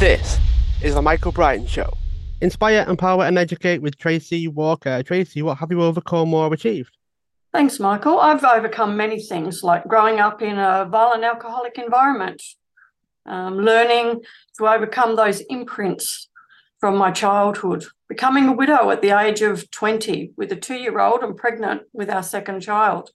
[0.00, 0.38] This
[0.82, 1.92] is the Michael Brian Show.
[2.40, 5.02] Inspire, empower, and educate with Tracey Walker.
[5.02, 6.96] Tracey, what have you overcome or achieved?
[7.52, 8.18] Thanks, Michael.
[8.18, 12.42] I've overcome many things, like growing up in a violent alcoholic environment,
[13.26, 14.22] um, learning
[14.56, 16.30] to overcome those imprints
[16.78, 20.98] from my childhood, becoming a widow at the age of 20 with a two year
[20.98, 23.10] old and pregnant with our second child,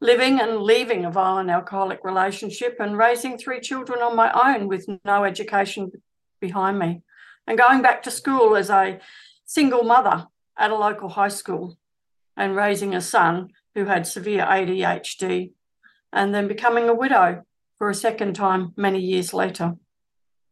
[0.00, 4.86] living and leaving a violent alcoholic relationship and raising three children on my own with
[5.04, 5.90] no education
[6.40, 7.02] behind me,
[7.46, 9.00] and going back to school as a
[9.44, 10.26] single mother
[10.58, 11.78] at a local high school
[12.36, 15.52] and raising a son who had severe ADHD,
[16.12, 17.42] and then becoming a widow
[17.78, 19.74] for a second time many years later.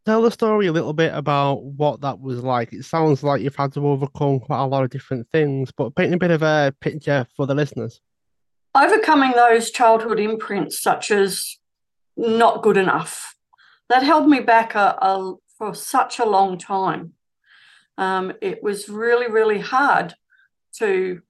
[0.04, 2.74] Tell the story a little bit about what that was like.
[2.74, 6.12] It sounds like you've had to overcome quite a lot of different things, but paint
[6.12, 8.00] a bit of a picture for the listeners.
[8.74, 11.58] Overcoming those childhood imprints, such as
[12.16, 13.36] not good enough,
[13.88, 17.12] that held me back a, a, for such a long time.
[17.96, 20.14] Um, it was really, really hard
[20.78, 21.22] to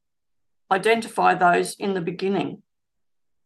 [0.71, 2.63] identify those in the beginning.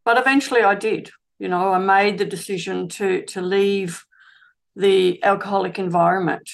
[0.05, 1.11] But eventually I did.
[1.39, 4.05] You know, I made the decision to to leave
[4.75, 6.49] the alcoholic environment,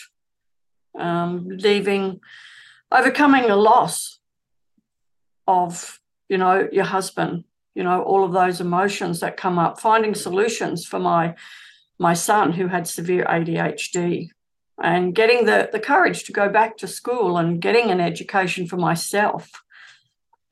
[0.98, 2.20] um, leaving,
[2.90, 4.18] overcoming a loss
[5.46, 6.00] of,
[6.34, 7.44] you know, your husband,
[7.76, 11.36] you know, all of those emotions that come up, finding solutions for my
[11.96, 14.30] my son who had severe ADHD
[14.82, 18.76] and getting the, the courage to go back to school and getting an education for
[18.76, 19.48] myself.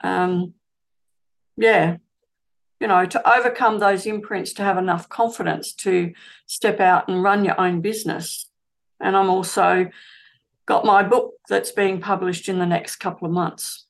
[0.05, 0.55] Um,
[1.56, 1.96] yeah,
[2.78, 6.12] you know, to overcome those imprints, to have enough confidence to
[6.46, 8.48] step out and run your own business.
[9.00, 9.91] And I'm also
[10.64, 13.86] got my book that's being published in the next couple of months.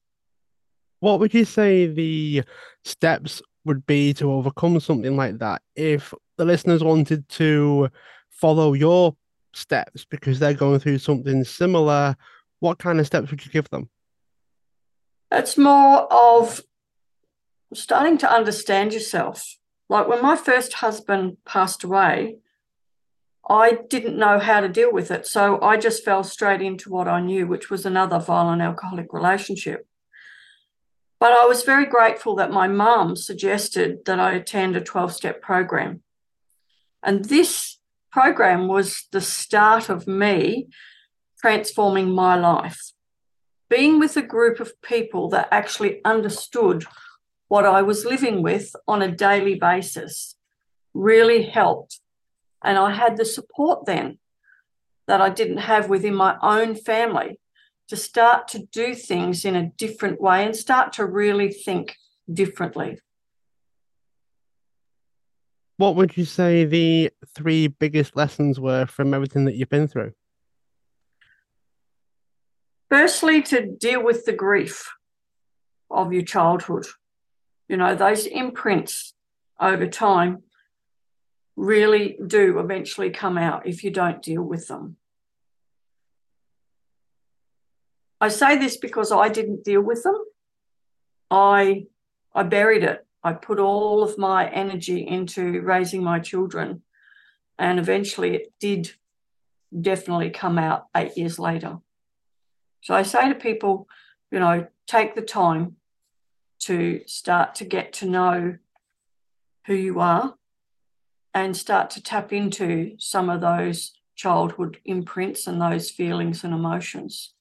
[1.03, 2.45] What would you say the
[2.84, 7.89] steps would be to overcome something like that if the listeners wanted to
[8.31, 9.17] follow your
[9.53, 12.14] steps because they're going through something similar?
[12.61, 13.91] What kind of steps would you give them?
[15.33, 16.60] It's more of
[17.75, 19.56] starting to understand yourself.
[19.88, 22.37] Like when my first husband passed away,
[23.50, 25.27] I didn't know how to deal with it.
[25.27, 29.88] So I just fell straight into what I knew, which was another violent alcoholic relationship.
[31.22, 35.41] But I was very grateful that my mum suggested that I attend a 12 step
[35.41, 36.03] program.
[37.00, 37.78] And this
[38.10, 40.66] program was the start of me
[41.38, 42.91] transforming my life.
[43.71, 46.87] Being with a group of people that actually understood
[47.47, 50.34] what I was living with on a daily basis
[50.93, 52.00] really helped.
[52.65, 54.19] And I had the support then
[55.06, 57.39] that I didn't have within my own family
[57.92, 61.97] to start to do things in a different way and start to really think
[62.32, 62.98] differently.
[65.76, 70.12] What would you say the three biggest lessons were from everything that you've been through?
[72.91, 74.88] Firstly, to deal with the grief
[75.91, 76.86] of your childhood
[77.72, 79.14] you know, those imprints
[79.59, 80.42] over time
[81.56, 84.98] really do eventually come out if you don't deal with them.
[88.22, 90.16] I say this because I didn't deal with them.
[91.28, 91.87] I
[92.33, 93.05] I buried it.
[93.25, 96.83] I put all of my energy into raising my children.
[97.59, 98.93] And eventually it did
[99.78, 101.78] definitely come out eight years later.
[102.83, 103.88] So I say to people,
[104.31, 105.77] you know, take the time
[106.60, 108.56] to start to get to know
[109.66, 110.37] who you are
[111.34, 117.34] and start to tap into some of those childhood imprints and those feelings and emotions.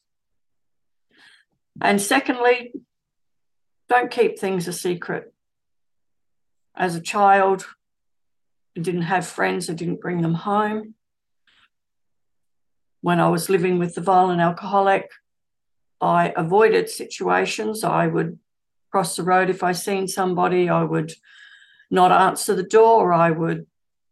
[1.80, 2.74] And secondly,
[3.88, 5.34] don't keep things a secret.
[6.76, 7.66] As a child,
[8.78, 10.96] I didn't have friends, I didn't bring them home.
[13.02, 15.10] When I was living with the violent alcoholic,
[16.00, 17.84] I avoided situations.
[17.84, 18.40] I would
[18.92, 19.50] cross the road.
[19.50, 21.14] If I seen somebody, I would
[21.90, 23.14] not answer the door.
[23.14, 23.68] I would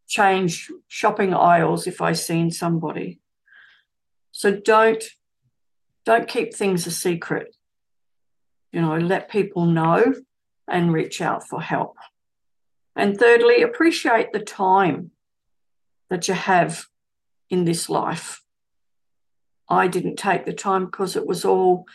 [0.08, 3.20] change shopping aisles if I seen somebody.
[4.32, 5.04] So don't
[6.06, 7.56] don't keep things a secret.
[8.72, 10.14] You know, let people know
[10.68, 11.98] and reach out for help.
[12.96, 15.12] And thirdly, appreciate the time
[16.10, 16.86] that you have
[17.50, 18.44] in this life.
[19.70, 21.86] I didn't take the time because it was all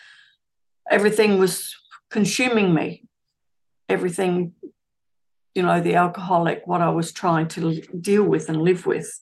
[0.90, 1.74] everything was
[2.10, 3.04] consuming me.
[3.88, 4.52] Everything,
[5.54, 9.20] you know, the alcoholic, what I was trying to deal with and live with.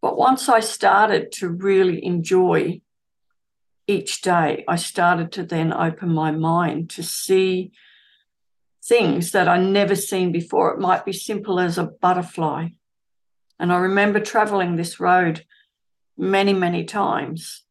[0.00, 2.80] But once I started to really enjoy
[3.86, 7.72] each day, I started to then open my mind to see
[8.84, 10.72] things that I never seen before.
[10.72, 12.68] It might be simple as a butterfly.
[13.58, 15.44] And I remember traveling this road
[16.16, 17.64] many, many times.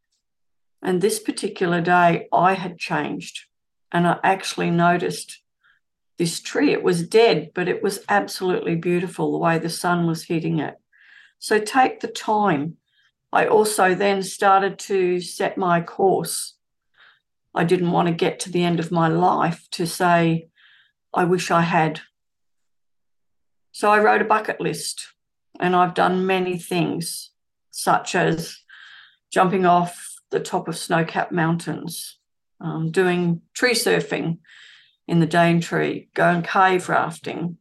[0.81, 3.45] And this particular day, I had changed.
[3.91, 5.41] And I actually noticed
[6.17, 6.71] this tree.
[6.71, 10.75] It was dead, but it was absolutely beautiful the way the sun was hitting it.
[11.39, 12.77] So take the time.
[13.33, 16.55] I also then started to set my course.
[17.55, 20.49] I didn't want to get to the end of my life to say,
[21.13, 22.01] I wish I had.
[23.71, 25.07] So I wrote a bucket list
[25.59, 27.31] and I've done many things,
[27.71, 28.57] such as
[29.31, 32.17] jumping off the top of snow capped mountains,
[32.59, 34.39] um, doing tree surfing
[35.07, 37.57] in the Daintree, going cave rafting,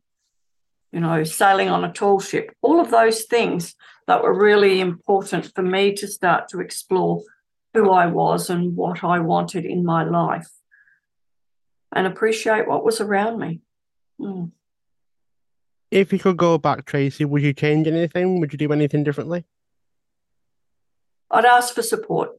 [0.92, 3.74] you know, sailing on a tall ship, all of those things
[4.10, 7.22] that were really important for me to start to explore
[7.72, 10.48] who I was and what I wanted in my life
[11.94, 13.60] and appreciate what was around me.
[14.20, 14.50] Mm.
[15.92, 18.40] If you could go back, Tracey, would you change anything?
[18.40, 19.44] Would you do anything differently?
[21.30, 22.30] I'd ask for support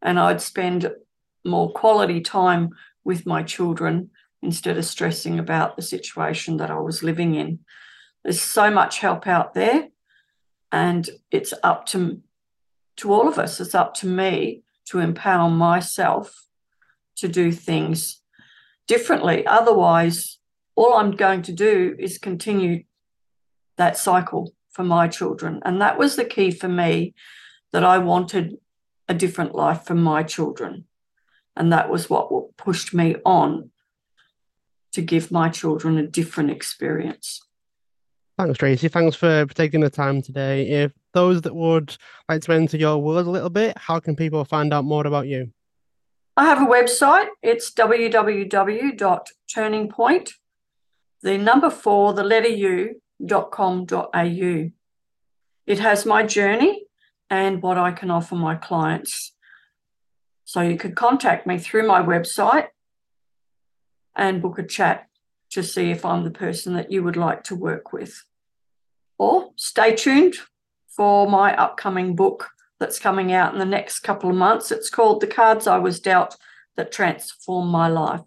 [0.00, 0.88] and I'd spend
[1.44, 2.70] more quality time
[3.02, 4.10] with my children
[4.40, 7.58] instead of stressing about the situation that I was living in.
[8.22, 9.88] There's so much help out there,
[10.72, 12.20] and it's up to
[12.96, 13.60] to all of us.
[13.60, 16.46] It's up to me to empower myself
[17.16, 18.20] to do things
[18.88, 19.46] differently.
[19.46, 20.38] Otherwise,
[20.74, 22.84] all I'm going to do is continue
[23.76, 25.60] that cycle for my children.
[25.64, 27.14] And that was the key for me
[27.72, 28.56] that I wanted
[29.08, 30.84] a different life for my children.
[31.56, 33.70] And that was what pushed me on
[34.92, 37.42] to give my children a different experience.
[38.38, 38.88] Thanks, Tracey.
[38.88, 40.68] Thanks for taking the time today.
[40.68, 41.96] If those that would
[42.28, 45.26] like to enter your world a little bit, how can people find out more about
[45.26, 45.50] you?
[46.36, 47.26] I have a website.
[47.42, 50.30] It's www.turningpoint,
[51.20, 54.70] the number four, the letter U, dot com dot au.
[55.66, 56.84] It has my journey
[57.28, 59.32] and what I can offer my clients.
[60.44, 62.68] So you could contact me through my website
[64.14, 65.07] and book a chat
[65.50, 68.24] to see if I'm the person that you would like to work with.
[69.18, 70.36] Or stay tuned
[70.88, 74.70] for my upcoming book that's coming out in the next couple of months.
[74.70, 76.36] It's called The Cards I Was Dealt
[76.76, 78.22] That Transformed My Life.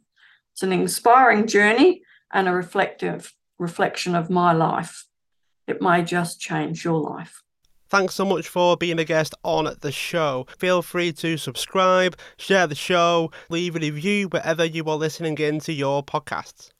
[0.53, 2.01] It's an inspiring journey
[2.31, 5.05] and a reflective reflection of my life.
[5.67, 7.41] It may just change your life.
[7.89, 10.47] Thanks so much for being a guest on the show.
[10.57, 15.73] Feel free to subscribe, share the show, leave a review wherever you are listening into
[15.73, 16.71] your podcasts.